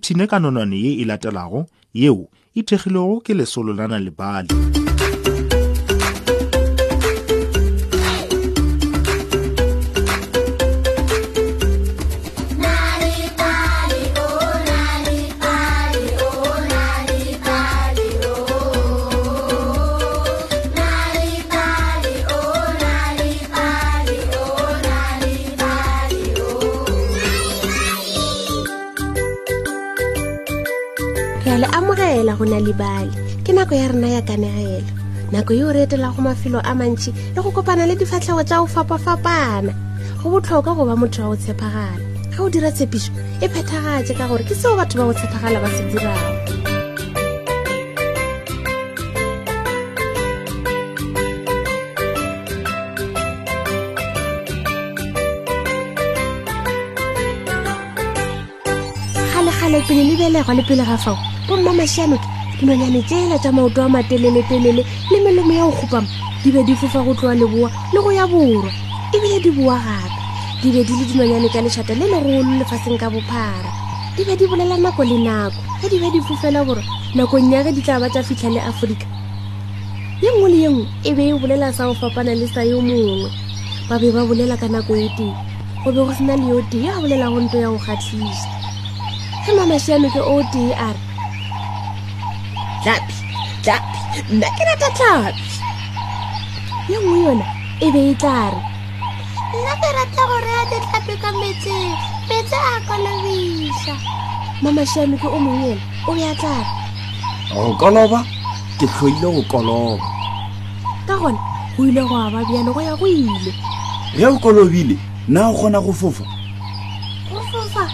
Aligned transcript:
ka 0.00 0.38
nonwane 0.38 0.76
ye 0.84 0.92
e 1.02 1.04
latelago 1.04 1.66
yeo 1.94 2.28
e 2.56 2.60
thekgilego 2.64 3.20
ke 3.24 3.34
lesolo 3.34 3.72
la 3.74 3.86
nalebale 3.88 4.81
rea 31.52 31.58
le 31.58 31.66
amogela 31.70 32.34
go 32.38 32.44
na 32.46 32.56
lebale 32.60 33.12
ke 33.44 33.52
nako 33.52 33.74
ya 33.76 33.88
rena 33.92 34.08
ya 34.08 34.20
kanegelo 34.22 34.82
nako 35.32 35.52
yeo 35.58 35.72
re 35.74 35.82
etelag 35.84 36.12
go 36.16 36.22
mafelo 36.24 36.60
a 36.70 36.72
mantšhi 36.80 37.12
le 37.34 37.42
go 37.42 37.50
kopana 37.52 37.84
le 37.88 37.94
difatlhego 38.00 38.40
tsa 38.48 38.56
go 38.60 38.66
fapafapana 38.74 39.72
go 40.18 40.26
botlhokwa 40.32 40.72
go 40.76 40.82
ba 40.88 40.94
motho 40.96 41.20
wa 41.22 41.28
go 41.30 41.36
tshepagala 41.36 42.00
ga 42.32 42.38
o 42.40 42.48
dira 42.48 42.70
tshepišo 42.72 43.12
e 43.44 43.46
phethagatse 43.52 44.12
ka 44.18 44.24
gore 44.32 44.44
ke 44.48 44.54
seo 44.56 44.72
batho 44.80 44.96
ba 44.96 45.04
go 45.08 45.12
tshepagala 45.12 45.58
ba 45.64 45.68
se 45.76 45.82
dirang 45.90 46.34
gale-gale 59.72 59.80
pele 59.86 60.04
lebelego 60.16 60.52
le 60.56 60.62
pele 60.68 60.84
ga 60.88 60.96
fao 61.04 61.31
bomma 61.52 61.72
mašanoke 61.80 62.26
dinonyane 62.58 63.02
tsela 63.06 63.36
tsa 63.38 63.52
maoto 63.52 63.82
a 63.82 63.88
matelele-telele 63.88 64.82
le 65.12 65.18
melemo 65.24 65.52
ya 65.52 65.64
go 65.68 65.72
kgopama 65.78 66.08
di 66.44 66.50
be 66.50 66.60
di 66.64 66.74
fofa 66.74 67.00
go 67.04 67.12
tloa 67.14 67.34
leboa 67.36 67.68
le 67.92 67.98
go 68.04 68.10
ya 68.12 68.26
borwa 68.26 68.70
ebile 69.14 69.38
di 69.44 69.50
boa 69.50 69.76
gape 69.76 70.08
di 70.62 70.68
be 70.72 70.80
di 70.84 70.92
le 70.96 71.04
dinonyane 71.04 71.48
ka 71.52 71.60
lešhata 71.60 71.92
le 71.94 72.06
legolo 72.08 72.56
lefaseng 72.58 72.96
ka 72.96 73.10
bophara 73.12 73.68
di 74.16 74.24
be 74.24 74.32
di 74.36 74.46
bolela 74.48 74.76
nako 74.80 75.04
le 75.04 75.18
nako 75.20 75.60
ge 75.84 75.86
di 75.92 75.98
be 76.00 76.08
di 76.10 76.20
fofela 76.24 76.64
borwa 76.64 76.82
nakong 77.14 77.52
ya 77.52 77.60
ge 77.68 77.72
di 77.76 77.82
tla 77.84 78.00
ba 78.00 78.08
tsa 78.08 78.24
fitlha 78.24 78.48
le 78.48 78.60
aforika 78.64 79.06
ye 80.24 80.30
nngwe 80.32 80.48
le 80.48 80.56
ye 80.64 80.68
nngwe 80.72 80.88
e 81.04 81.10
be 81.12 81.22
e 81.28 81.34
bolela 81.36 81.68
sa 81.72 81.84
go 81.84 81.92
fapana 82.00 82.32
le 82.32 82.48
sa 82.48 82.64
yo 82.64 82.80
mongwe 82.80 83.28
ba 83.92 84.00
be 84.00 84.08
ba 84.08 84.24
bolela 84.24 84.56
ka 84.56 84.68
nako 84.72 84.96
e 84.96 85.08
tee 85.20 85.32
go 85.84 85.92
be 85.92 86.00
go 86.00 86.12
sena 86.16 86.32
le 86.40 86.48
yo 86.48 86.64
tee 86.72 86.88
a 86.88 86.96
bolela 86.96 87.28
go 87.28 87.40
nto 87.44 87.60
ya 87.60 87.68
go 87.68 87.76
kgatlhisa 87.76 88.48
ge 90.00 90.08
ke 90.16 90.20
o 90.24 90.40
tee 90.48 90.72
a 90.80 90.88
re 90.96 91.00
tlhapi 92.82 93.14
tlhapi 93.64 93.98
nna 94.36 94.48
ke 94.56 94.62
rata 94.68 94.88
tlhapi 94.98 95.46
ye 96.90 96.96
nngwe 97.02 97.18
yona 97.26 97.46
e 97.80 97.86
be 97.94 98.00
e 98.10 98.14
tla 98.20 98.38
re 98.50 98.58
nna 99.62 99.72
ke 99.82 99.88
rata 99.98 100.22
go 100.28 100.36
reya 100.44 100.62
ditlhapi 100.70 101.14
ka 101.22 101.28
metseng 101.40 101.90
metse 102.28 102.58
a 102.58 102.72
kolobisa 102.88 103.94
mamašiame 104.62 105.14
ke 105.22 105.28
o 105.30 105.38
mongwe 105.44 105.72
ena 105.74 105.82
o 106.10 106.12
ya 106.22 106.32
tlare 106.42 106.66
go 107.54 107.62
koloba 107.82 108.20
ke 108.78 108.84
tlhoile 108.90 109.28
go 109.34 109.42
koloba 109.52 110.06
ka 111.06 111.14
gona 111.22 111.40
go 111.78 111.84
ile 111.86 112.02
go 112.08 112.14
aba 112.24 112.40
bjale 112.50 112.70
go 112.76 112.80
ya 112.88 112.94
go 113.00 113.06
ile 113.06 113.32
ge 114.18 114.26
o 114.26 114.38
kolobile 114.42 114.96
nna 115.30 115.40
o 115.50 115.54
kgona 115.54 115.78
go 115.84 115.92
fofa 116.00 116.24
go 117.30 117.40
fofa 117.50 117.84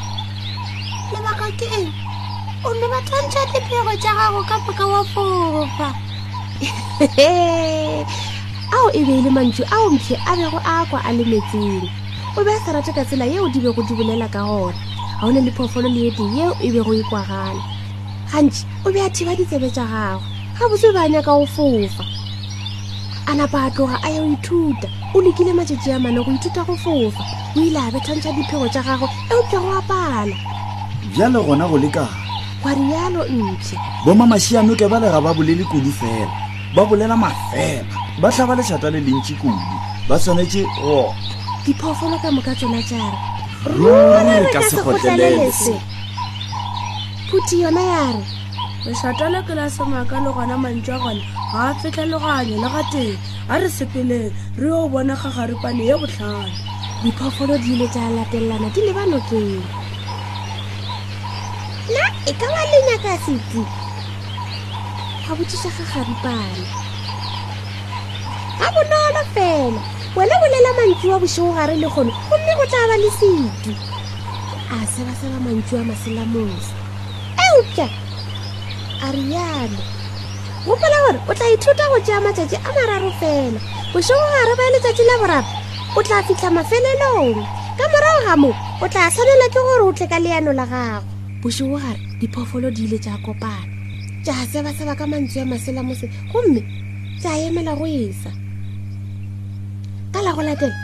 lebaka 1.13 1.47
ke 1.61 1.67
eng 1.77 1.89
o 2.65 2.75
ne 2.75 2.89
batla 2.91 3.17
ntsha 3.23 3.43
dipego 3.53 3.95
tša 4.03 4.11
gago 4.19 4.41
ka 4.49 4.57
poka 4.65 4.85
wa 4.91 5.01
fofa 5.15 5.89
ao 8.75 8.87
e 8.93 9.01
be 9.07 9.13
e 9.15 9.23
le 9.23 9.31
mantšu 9.31 9.63
ao 9.71 9.87
mphe 9.95 10.19
a 10.27 10.33
bego 10.37 10.59
a 10.67 10.83
kwa 10.91 10.99
a 11.07 11.13
le 11.15 11.23
metseng 11.25 11.87
o 12.37 12.43
be 12.45 12.51
a 12.53 12.59
sa 12.67 12.73
rate 12.75 12.91
ka 12.93 13.05
tsela 13.07 13.25
yeo 13.31 13.47
di 13.55 13.61
bego 13.63 13.79
di 13.87 13.95
bolela 13.95 14.27
ka 14.29 14.43
gona 14.43 14.75
ga 15.21 15.27
o 15.27 15.31
ne 15.33 15.41
le 15.41 15.51
phoofolo 15.55 15.87
le 15.89 16.09
eding 16.11 16.35
yeo 16.39 16.51
e 16.61 16.71
bego 16.75 16.95
e 16.99 17.03
kwagala 17.07 17.63
gantši 18.35 18.65
o 18.87 18.91
be 18.93 19.01
a 19.07 19.11
thiba 19.11 19.37
ditsebe 19.39 19.71
tsa 19.71 19.85
gagwe 19.87 20.23
ga 20.59 20.67
botse 20.69 20.91
ba 20.93 21.07
nyaka 21.09 21.31
go 21.31 21.47
fofa 21.47 22.03
a 23.31 23.35
napa 23.39 23.71
a 23.71 23.71
tloga 23.71 24.03
a 24.03 24.11
ya 24.11 24.21
go 24.21 24.29
ithuta 24.35 24.89
o 25.15 25.23
lekile 25.23 25.55
matšatši 25.55 25.93
a 25.95 25.99
mane 26.03 26.19
go 26.27 26.31
ithuta 26.35 26.67
go 26.67 26.75
fofa 26.75 27.23
o 27.55 27.61
ile 27.63 27.79
a 27.79 27.87
bethantšha 27.95 28.33
diphego 28.35 28.67
tša 28.69 28.83
gagwe 28.83 29.07
eupša 29.31 29.59
go 29.63 29.71
apala 29.79 30.27
bjale 31.15 31.39
gona 31.47 31.69
go 31.71 31.79
lekana 31.79 32.27
kwa 32.63 32.75
rialo 32.75 33.25
ntle 33.31 33.79
boma 34.05 34.27
masianoke 34.27 34.87
ba 34.91 34.99
le 35.03 35.09
ga 35.15 35.21
ba 35.23 35.33
bolele 35.35 35.65
kudu 35.71 35.91
fela 35.99 36.31
ba 36.75 36.83
bolela 36.89 37.15
mafela 37.17 37.85
ba 38.21 38.29
tlhaba 38.35 38.59
lešhata 38.59 38.91
le 38.91 39.01
lentsi 39.07 39.33
kudu 39.41 39.63
ba 40.09 40.19
tshwanetse 40.19 40.61
go 40.79 41.15
diphoofolo 41.65 42.17
ka 42.23 42.29
moka 42.35 42.53
tsona 42.59 42.81
jara 42.89 43.11
ruri 43.79 44.37
re 44.43 44.49
ka 44.55 44.61
se 44.71 44.77
gotlelese 44.83 45.75
phuthi 47.29 47.57
yona 47.63 47.83
ya 47.93 48.03
re 48.17 48.23
lešhata 48.87 49.27
le 49.33 49.41
ke 49.47 49.55
la 49.59 49.67
samayaka 49.71 50.17
le 50.25 50.31
gona 50.37 50.57
mantsi 50.63 50.91
a 50.93 50.99
gona 50.99 51.23
ga 51.53 51.61
a 51.71 51.75
fitlhaleganyo 51.81 52.57
le 52.63 52.69
ga 52.75 52.83
teng 52.93 53.15
a 53.53 53.55
re 53.63 53.69
sepeleng 53.77 54.29
re 54.61 54.67
yo 54.75 54.83
o 54.87 54.91
bona 54.93 55.15
gagarepane 55.21 55.83
ye 55.91 55.95
botlhale 56.01 56.51
diphoofolo 57.03 57.55
di 57.63 57.71
ile 57.75 57.87
tsa 57.95 58.03
latelelana 58.17 58.69
di 58.75 58.81
le 58.87 58.93
banokeng 58.97 59.71
e 62.27 62.33
ka 62.35 62.47
ba 62.51 62.63
lenya 62.67 62.97
ka 63.05 63.15
setsi 63.23 63.63
ga 65.29 65.33
botsisa 65.39 65.71
ga 65.71 65.85
garipane 65.93 66.65
ga 68.59 68.69
bonolo 68.75 69.23
fela 69.35 69.69
wena 70.17 70.35
bolela 70.43 70.71
mantsi 70.79 71.07
wa 71.13 71.19
bosego 71.23 71.53
gare 71.55 71.75
le 71.79 71.87
gone 71.95 72.11
gomme 72.29 72.53
go 72.59 72.65
tla 72.67 72.83
ba 72.91 72.97
le 73.03 73.11
setu 73.19 73.73
a 74.75 74.77
sebaseba 74.93 75.39
mantsi 75.47 75.73
wa 75.79 75.85
maselamosa 75.91 76.75
eupša 77.47 77.87
a 79.05 79.07
rialo 79.15 79.81
gopola 80.67 80.99
gore 81.07 81.19
o 81.31 81.33
tla 81.39 81.47
ithuta 81.55 81.85
go 81.93 81.99
tsea 82.03 82.19
matsatsi 82.25 82.57
a 82.59 82.71
mararo 82.77 83.11
fela 83.23 83.61
bosego 83.95 84.25
gare 84.35 84.55
ba 84.59 84.65
letsatsi 84.75 85.05
la 85.07 85.15
borapa 85.23 85.53
o 85.95 86.01
tla 86.03 86.19
fitlha 86.27 86.51
mafelelong 86.51 87.39
ka 87.79 87.85
morago 87.93 88.21
ga 88.27 88.35
moo 88.43 88.55
o 88.83 88.87
tla 88.91 89.07
tshwanela 89.07 89.47
ke 89.55 89.61
gore 89.67 89.85
o 89.87 89.93
tle 89.95 90.07
ka 90.11 90.19
leano 90.19 90.51
la 90.53 90.67
gago 90.67 91.17
bosiware 91.41 91.97
diphoofolo 92.21 92.69
di 92.75 92.83
ile 92.87 92.99
tja 92.99 93.15
kopana 93.23 93.71
ja 94.27 94.35
sebaseba 94.51 94.97
ka 94.99 95.07
mantsi 95.07 95.39
ya 95.39 95.47
masela 95.47 95.83
mose 95.83 96.11
gomme 96.33 96.63
ja 97.23 97.31
emela 97.39 97.75
go 97.79 97.87
esa 97.87 98.31
ka 100.13 100.19
la 100.25 100.33
go 100.35 100.43
latela 100.43 100.75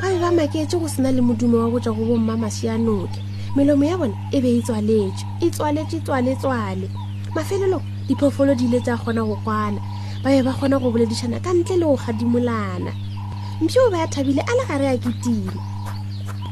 ba 0.00 0.08
be 0.12 0.16
ba 0.20 0.30
maketse 0.32 0.76
go 0.80 0.88
sena 0.88 1.12
le 1.12 1.20
modumo 1.20 1.56
wa 1.60 1.68
go 1.70 1.78
tswa 1.80 1.92
go 1.94 2.04
bomma 2.08 2.34
mašwi 2.36 2.68
a 2.70 2.76
noke 2.78 3.20
melomo 3.56 3.84
ya 3.84 3.96
bone 4.00 4.14
e 4.32 4.40
be 4.40 4.48
e 4.58 4.62
tswaletswe 4.62 5.22
e 5.44 5.50
tswaletswe 5.50 6.00
tswaletswale 6.00 6.88
mafelelo 7.34 7.82
diphoofolo 8.08 8.54
di 8.56 8.64
ile 8.64 8.80
tsa 8.80 8.96
kgona 8.96 9.22
go 9.28 9.36
kwana 9.44 9.80
ba 10.24 10.30
be 10.32 10.40
ba 10.42 10.52
kgona 10.56 10.78
go 10.80 10.88
boledišana 10.90 11.36
ka 11.44 11.52
ntle 11.52 11.76
le 11.76 11.84
go 11.84 11.96
gadimolana 12.06 12.90
mpio 13.60 13.82
o 13.86 13.90
be 13.92 13.96
a 14.00 14.06
thabile 14.08 14.40
a 14.40 14.52
le 14.56 14.64
gare 14.68 14.88
a 14.88 14.96
ketile 14.98 15.52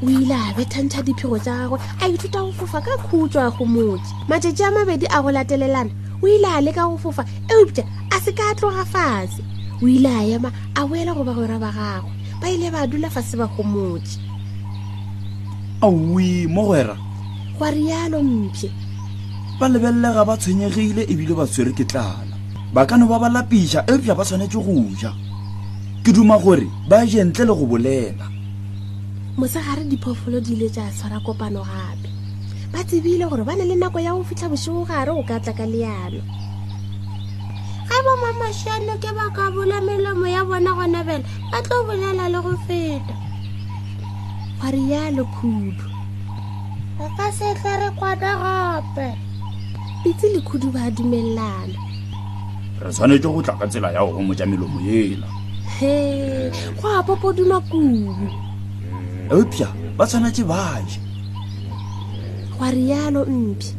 o 0.03 0.07
ile 0.19 0.35
a 0.35 0.53
bethantšha 0.57 1.01
diphego 1.07 1.39
tsa 1.45 1.55
gagwe 1.67 1.79
a 2.03 2.05
ithuta 2.15 2.41
go 2.45 2.51
fofa 2.59 2.81
ka 2.87 2.95
khutso 3.07 3.39
ya 3.39 3.49
go 3.55 3.65
motse 3.75 4.11
matšatši 4.31 4.63
a 4.67 4.71
mabedi 4.75 5.07
a 5.11 5.19
go 5.25 5.31
latelelana 5.37 5.93
o 6.23 6.27
ile 6.27 6.49
a 6.51 6.59
leka 6.67 6.83
go 6.91 6.97
fofa 7.05 7.23
eupša 7.53 7.83
a 8.11 8.17
se 8.25 8.31
ka 8.39 8.47
tloga 8.59 8.85
fatshe 8.93 9.43
o 9.83 9.87
ile 9.87 10.11
a 10.11 10.23
ema 10.37 10.51
a 10.79 10.87
boela 10.89 11.13
go 11.17 11.23
ba 11.29 11.33
gora 11.39 11.59
ba 11.63 11.71
gagwe 11.79 12.11
ba 12.41 12.47
ile 12.55 12.69
ba 12.75 12.81
dula 12.91 13.09
fase 13.15 13.35
ba 13.39 13.47
go 13.55 13.63
motse 13.63 14.19
aoi 15.83 16.47
mo 16.55 16.63
gwera 16.69 16.97
gwa 17.57 17.69
rialo 17.71 18.19
mphe 18.23 18.69
ba 19.61 19.69
lebelelega 19.69 20.25
ba 20.25 20.35
tshwenyegile 20.37 21.03
ebile 21.13 21.35
ba 21.39 21.47
tshwere 21.47 21.71
ke 21.73 21.85
tlala 21.87 22.35
ba 22.75 22.83
kano 22.89 23.07
ba 23.07 23.19
ba 23.23 23.29
lapiša 23.29 23.87
eupša 23.87 24.19
ba 24.19 24.25
tshwanetse 24.25 24.59
go 24.59 24.75
ja 24.99 25.11
ke 26.03 26.11
duma 26.13 26.35
gore 26.43 26.67
ba 26.91 27.07
jentle 27.07 27.47
le 27.47 27.55
go 27.55 27.67
bolela 27.67 28.34
mosegare 29.37 29.85
diphoofolo 29.87 30.39
di 30.41 30.53
ile 30.55 30.69
tsa 30.71 30.87
tshwara 30.95 31.19
kopano 31.21 31.67
gape 31.67 32.07
ba 32.73 32.85
tsebile 32.87 33.27
gore 33.27 33.43
ba 33.43 33.57
ne 33.59 33.65
le 33.67 33.75
nako 33.75 33.99
ya 33.99 34.15
go 34.15 34.23
fitlha 34.23 34.47
bosego 34.47 34.87
gare 34.87 35.11
go 35.11 35.23
ka 35.27 35.41
tla 35.43 35.53
ka 35.59 35.67
leano 35.67 36.23
ga 37.91 37.97
bo 38.07 38.13
mamašano 38.23 38.95
ke 39.03 39.11
ba 39.11 39.27
ka 39.35 39.51
bola 39.51 39.83
melemo 39.83 40.27
ya 40.31 40.47
bona 40.47 40.71
gona 40.79 41.01
bela 41.03 41.27
ba 41.51 41.59
tlo 41.67 41.77
bolela 41.83 42.31
le 42.31 42.39
go 42.47 42.55
feta 42.63 43.15
gwa 44.63 44.69
rialo 44.71 45.25
khudu 45.27 45.87
ba 46.95 47.07
ka 47.19 47.27
setlha 47.35 47.73
re 47.83 47.91
kwana 47.99 48.31
gape 48.39 49.09
itse 50.07 50.31
le 50.31 50.41
khudu 50.47 50.71
ba 50.71 50.87
dumelelana 50.95 51.75
re 52.79 52.87
tshwanetse 52.87 53.27
go 53.27 53.43
tla 53.43 53.59
ka 53.59 53.67
tsela 53.67 53.91
ya 53.91 54.07
go 54.07 54.15
go 54.15 54.23
mo 54.31 54.31
ja 54.31 54.47
melomo 54.47 54.79
ela 54.79 55.27
he 55.83 55.95
go 56.79 56.87
a 56.87 57.03
popoduma 57.03 57.59
kudu 57.67 58.15
eupša 59.33 59.69
ba 59.99 60.05
tshwanetse 60.09 60.43
baje 60.51 60.97
gwa 62.57 62.69
rialo 62.75 63.21
mphi 63.39 63.71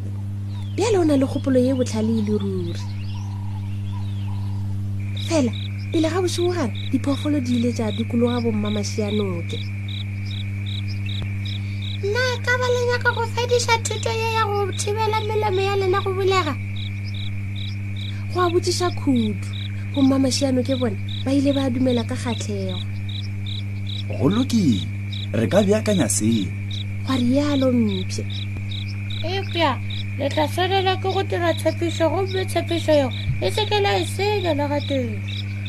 bjale 0.76 0.98
o 0.98 1.04
na 1.08 1.16
le 1.20 1.26
kgopolo 1.30 1.60
ye 1.66 1.72
botlhale 1.78 2.12
e 2.18 2.22
le 2.26 2.34
ruri 2.40 2.74
fela 5.28 5.52
pele 5.92 6.08
ga 6.12 6.20
bosiogare 6.24 6.74
diphoofolo 6.92 7.38
di 7.46 7.52
ile 7.58 7.70
tsa 7.76 7.86
dikologa 7.98 8.42
bommamasianoke 8.44 9.58
nna 12.06 12.22
ka 12.46 12.54
ba 12.60 12.68
lenyaka 12.74 13.10
go 13.16 13.24
fedisa 13.34 13.74
thuto 13.86 14.10
ye 14.20 14.28
ya 14.38 14.44
go 14.50 14.58
thibela 14.80 15.18
melemo 15.28 15.62
ya 15.70 15.74
lena 15.82 16.00
go 16.04 16.10
bulega 16.18 16.54
go 18.34 18.38
a 18.42 18.46
botsisa 18.52 18.88
khudu 19.00 19.46
bommamasianoke 19.94 20.74
bone 20.82 20.98
ba 21.24 21.30
ile 21.38 21.52
ba 21.56 21.70
dumela 21.74 22.02
ka 22.10 22.16
kgatlhego 22.18 22.80
go 24.18 24.26
lokile 24.36 24.95
re 25.34 25.48
ka 25.50 25.64
beakanya 25.66 26.06
seo 26.10 26.46
gwa 27.06 27.16
rialo 27.18 27.72
mphe 27.72 28.22
epa 29.24 29.80
le 30.22 30.30
tla 30.30 30.46
felela 30.48 30.98
ke 31.02 31.10
go 31.14 31.24
dira 31.24 31.54
tshepiso 31.58 32.06
gomme 32.10 32.46
tshepiso 32.46 32.94
yo 32.94 33.10
e 33.42 33.50
sekela 33.52 33.98
e 34.00 34.06
senya 34.06 34.54
la 34.54 34.68
ga 34.70 34.78
teng 34.88 35.18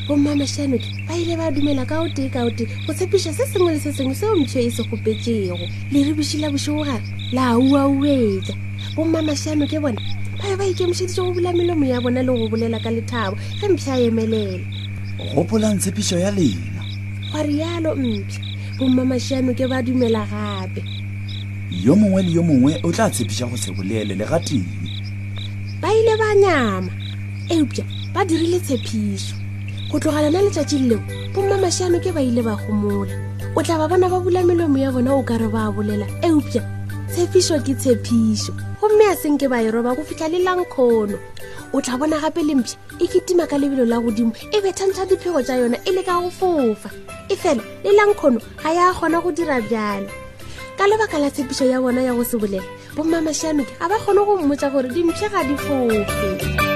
bommamašhano 0.09 0.77
ba 1.09 1.15
ile 1.17 1.37
ba 1.41 1.49
dumela 1.51 1.87
ka 1.89 2.01
o 2.05 2.09
tee 2.13 2.29
ka 2.29 2.45
o 2.45 2.51
tee 2.53 2.69
go 2.87 2.93
tshepiša 2.93 3.33
se 3.33 3.45
sengwe 3.49 3.73
le 3.73 3.81
se 3.81 3.93
sengwe 3.97 4.15
seo 4.15 4.37
mtšho 4.37 4.59
e 4.61 4.69
se 4.71 4.83
gopetsego 4.93 5.57
le 5.93 5.99
re 6.05 6.13
bošila 6.15 6.51
bošoga 6.53 7.01
la 7.33 7.57
ua 7.59 7.89
uetsa 7.89 8.53
bommamašhano 8.95 9.65
ke 9.67 9.81
bona 9.81 10.01
ba 10.39 10.45
be 10.51 10.55
ba 10.61 10.65
ikemošeditse 10.69 11.17
go 11.21 11.33
bula 11.33 11.53
melomo 11.57 11.85
ya 11.89 11.99
bona 12.05 12.21
le 12.23 12.33
go 12.37 12.45
bolela 12.53 12.77
ka 12.79 12.91
lethabo 12.93 13.37
ge 13.61 13.67
mphe 13.73 13.91
a 13.93 13.99
emelela 14.05 14.61
gopolang 15.35 15.79
tshepišo 15.81 16.19
ya 16.21 16.31
lena 16.31 16.77
gwa 17.33 17.41
rialo 17.43 17.97
mphe 17.97 18.56
bomma 18.79 19.09
mašiano 19.09 19.57
ke 19.57 19.65
ba 19.65 19.81
dumela 19.81 20.21
gape 20.29 20.85
yo 21.73 21.97
mongwe 21.97 22.23
le 22.29 22.31
yo 22.37 22.43
mongwe 22.45 22.77
o 22.85 22.93
tla 22.93 23.09
tshepiša 23.09 23.49
go 23.49 23.57
se 23.57 23.73
bolele 23.73 24.13
le 24.13 24.25
ga 24.29 24.37
ting 24.45 24.69
ba 25.81 25.89
ile 25.89 26.13
ba 26.21 26.29
nyama 26.37 26.93
eupša 27.49 27.83
ba 28.13 28.21
dirile 28.29 28.61
tshephišo 28.61 29.33
go 29.89 29.97
tlogalana 29.97 30.45
letšatši 30.45 30.77
leo 30.93 31.01
bomma 31.33 31.57
mašiano 31.57 31.97
ke 32.05 32.13
ba 32.13 32.21
ile 32.21 32.45
ba 32.45 32.53
gomola 32.61 33.17
o 33.57 33.65
tla 33.65 33.81
ba 33.81 33.89
bona 33.89 34.13
ba 34.13 34.19
bula 34.21 34.45
melomo 34.45 34.77
ya 34.77 34.93
bona 34.93 35.11
o 35.17 35.25
kare 35.25 35.49
ba 35.49 35.73
bolela 35.73 36.05
eupša 36.21 36.76
tshepišo 37.17 37.57
ke 37.65 37.73
tshepišo 37.73 38.53
gomme 38.77 39.01
a 39.09 39.17
senke 39.17 39.49
ba 39.49 39.65
eroba 39.65 39.97
go 39.97 40.05
fitlha 40.05 40.29
le 40.29 40.37
lankgono 40.45 41.17
o 41.73 41.81
tla 41.81 41.97
bona 41.97 42.21
gape 42.21 42.45
lempšhe 42.45 42.77
e 43.01 43.09
ketima 43.09 43.49
ka 43.49 43.57
lebelo 43.57 43.89
la 43.89 43.97
godimo 43.97 44.37
e 44.53 44.61
bethantšha 44.61 45.09
diphego 45.09 45.41
tša 45.41 45.57
yona 45.65 45.79
e 45.89 45.97
le 45.97 46.05
ka 46.05 46.13
go 46.21 46.29
fofa 46.29 46.93
e 47.33 47.33
fela 47.33 47.65
le 47.81 47.97
lankgono 47.97 48.37
ga 48.61 48.69
ya 48.77 48.93
kgona 48.93 49.25
go 49.25 49.33
dira 49.33 49.65
bjale 49.65 50.13
ka 50.77 50.85
lebaka 50.85 51.17
la 51.17 51.33
tshepišo 51.33 51.65
ya 51.65 51.81
bona 51.81 52.05
ya 52.05 52.13
go 52.13 52.21
se 52.21 52.37
bolela 52.37 52.69
bommamašianoke 53.01 53.73
ga 53.81 53.89
ba 53.89 53.97
kgone 53.97 54.21
go 54.21 54.37
mmotsa 54.37 54.69
gore 54.69 54.89
dimphe 54.93 55.25
ga 55.33 55.41
di 55.41 55.55
fofe 55.57 56.76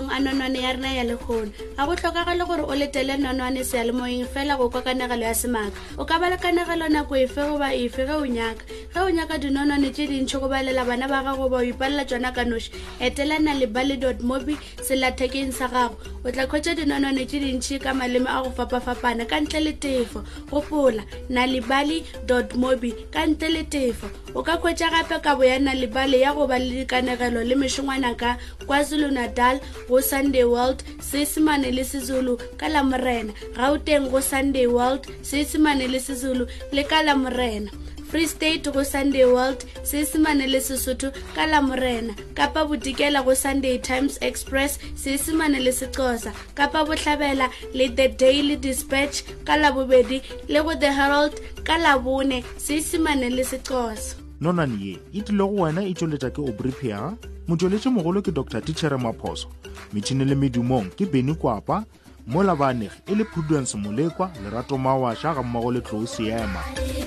mafelong 0.00 0.10
a 0.12 0.18
nonwane 0.20 0.60
ya 0.60 0.72
rena 0.72 0.92
ya 0.94 1.04
lekgono 1.04 1.52
ga 1.76 1.86
go 1.86 1.94
tlhokagale 1.96 2.46
gore 2.46 2.62
o 2.62 2.74
letele 2.74 3.16
nonwane 3.18 3.64
sealemoeng 3.64 4.26
fela 4.26 4.56
go 4.56 4.70
kwa 4.70 4.82
kanagelo 4.82 5.22
ya 5.24 5.34
semaka 5.34 5.76
o 5.98 6.04
ka 6.04 6.18
balekanagelo 6.18 6.88
nako 6.88 7.14
efe 7.16 7.40
goba 7.40 7.74
efe 7.74 8.06
ge 8.06 8.12
o 8.12 8.26
nyaka 8.26 8.64
ge 8.66 9.00
o 9.00 9.10
nyaka 9.10 9.38
dinonwane 9.38 9.90
tse 9.92 10.06
dintšhi 10.06 10.40
go 10.40 10.48
balela 10.48 10.84
bana 10.84 11.08
ba 11.08 11.22
gago 11.22 11.48
ba 11.48 11.58
o 11.60 11.64
ipalela 11.64 12.04
tsona 12.04 12.32
ka 12.32 12.44
noši 12.44 12.70
etelana 13.00 13.54
le 13.54 13.66
bally 13.66 13.96
dot 13.96 14.20
mobi 14.20 14.56
selathekeng 14.82 15.52
sa 15.52 15.68
gago 15.68 15.96
o 16.24 16.30
tla 16.30 16.46
kgwetsa 16.46 16.74
dinonwane 16.74 17.26
tse 17.26 17.38
dintšhi 17.40 17.80
ka 17.82 17.94
maleme 17.94 18.28
a 18.30 18.42
go 18.42 18.50
fapafapana 18.50 19.26
ka 19.28 19.40
ntle 19.40 19.60
le 19.60 19.72
tefo 19.72 20.24
gopola 20.50 21.02
na 21.28 21.44
lebally 21.46 22.04
dot 22.26 22.54
mobi 22.56 22.92
ka 23.12 23.26
ntle 23.26 23.48
le 23.48 23.62
tefo 23.68 24.08
o 24.34 24.42
ka 24.42 24.56
kgwetsa 24.56 24.88
gape 24.90 25.20
kabo 25.20 25.44
ya 25.44 25.58
na 25.58 25.74
lebale 25.74 26.20
ya 26.20 26.32
go 26.32 26.46
ba 26.46 26.58
le 26.58 26.84
dikanegelo 26.86 27.44
le 27.44 27.54
mešongwana 27.56 28.14
ka 28.16 28.38
kwazulu-natal 28.66 29.60
go 29.88 30.00
sunday 30.00 30.44
world 30.44 30.82
seesemane 31.00 31.70
le 31.70 31.84
sezulu 31.84 32.38
ka 32.56 32.68
lamorena 32.68 33.32
gauteng 33.56 34.10
go 34.10 34.20
sunday 34.20 34.66
world 34.66 35.06
seesemane 35.22 35.86
le 35.88 35.98
sezulu 36.00 36.46
le 36.72 36.82
ka 36.84 37.02
lamorena 37.02 37.70
free 38.10 38.26
state 38.26 38.70
go 38.72 38.82
sunday 38.84 39.24
world 39.24 39.64
seesemane 39.82 40.46
le 40.46 40.60
sesotho 40.60 41.10
ka 41.34 41.46
lamorena 41.46 42.14
kapa 42.34 42.62
botikela 42.68 43.24
go 43.24 43.34
sunday 43.34 43.78
times 43.78 44.18
express 44.22 44.78
seesemane 44.94 45.58
le 45.58 45.72
sexosa 45.72 46.30
kapa 46.54 46.84
botlhabela 46.86 47.50
le 47.74 47.88
the 47.88 48.08
daily 48.14 48.56
dispatch 48.56 49.22
ka 49.44 49.56
labobedi 49.58 50.22
le 50.48 50.62
go 50.62 50.74
the 50.74 50.92
herald 50.92 51.34
ka 51.66 51.76
labone 51.78 52.44
seesemane 52.56 53.30
le 53.30 53.42
sexosa 53.44 54.14
nonane 54.40 54.76
ye 54.78 54.98
e 55.12 55.22
tlile 55.22 55.44
go 55.48 55.62
wena 55.66 55.82
e 55.82 55.94
tšweletša 55.94 56.30
ke 56.30 56.40
obripia 56.40 57.16
motsweletše 57.48 57.90
mogolo 57.90 58.22
ke 58.22 58.30
dr 58.32 58.60
tichere 58.62 58.96
maphoso 58.98 59.48
metšhini 59.92 60.24
le 60.28 60.34
medumong 60.38 60.92
ke 60.96 61.06
beny 61.08 61.34
kwapa 61.34 61.82
mo 62.26 62.42
labanegi 62.42 63.02
e 63.06 63.14
le 63.14 63.24
prudence 63.24 63.74
molekwa 63.76 64.30
lerato 64.44 64.78
mawaša 64.78 65.34
ga 65.34 65.42
mmago 65.42 65.72
le 65.72 65.80
tlou 65.80 66.06
seema 66.06 66.62
yeah. 66.86 67.01